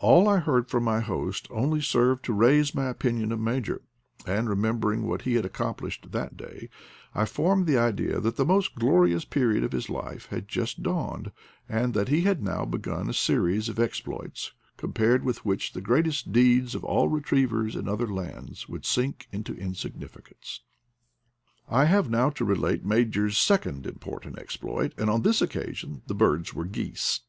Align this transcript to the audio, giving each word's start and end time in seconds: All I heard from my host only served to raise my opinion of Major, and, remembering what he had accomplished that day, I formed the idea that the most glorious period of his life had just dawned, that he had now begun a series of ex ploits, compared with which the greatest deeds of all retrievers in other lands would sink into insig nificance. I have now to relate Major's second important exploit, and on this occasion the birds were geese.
All 0.00 0.26
I 0.26 0.38
heard 0.38 0.68
from 0.68 0.82
my 0.82 0.98
host 0.98 1.46
only 1.52 1.80
served 1.80 2.24
to 2.24 2.32
raise 2.32 2.74
my 2.74 2.88
opinion 2.88 3.30
of 3.30 3.38
Major, 3.38 3.82
and, 4.26 4.48
remembering 4.48 5.06
what 5.06 5.22
he 5.22 5.34
had 5.34 5.44
accomplished 5.44 6.10
that 6.10 6.36
day, 6.36 6.68
I 7.14 7.24
formed 7.26 7.68
the 7.68 7.78
idea 7.78 8.18
that 8.18 8.34
the 8.34 8.44
most 8.44 8.74
glorious 8.74 9.24
period 9.24 9.62
of 9.62 9.70
his 9.70 9.88
life 9.88 10.26
had 10.30 10.48
just 10.48 10.82
dawned, 10.82 11.30
that 11.68 12.08
he 12.08 12.22
had 12.22 12.42
now 12.42 12.64
begun 12.64 13.08
a 13.08 13.14
series 13.14 13.68
of 13.68 13.78
ex 13.78 14.00
ploits, 14.00 14.50
compared 14.76 15.22
with 15.22 15.44
which 15.44 15.72
the 15.74 15.80
greatest 15.80 16.32
deeds 16.32 16.74
of 16.74 16.82
all 16.82 17.08
retrievers 17.08 17.76
in 17.76 17.88
other 17.88 18.08
lands 18.08 18.68
would 18.68 18.84
sink 18.84 19.28
into 19.30 19.54
insig 19.54 19.92
nificance. 19.96 20.58
I 21.68 21.84
have 21.84 22.10
now 22.10 22.30
to 22.30 22.44
relate 22.44 22.84
Major's 22.84 23.38
second 23.38 23.86
important 23.86 24.40
exploit, 24.40 24.92
and 24.98 25.08
on 25.08 25.22
this 25.22 25.40
occasion 25.40 26.02
the 26.08 26.14
birds 26.16 26.52
were 26.52 26.64
geese. 26.64 27.20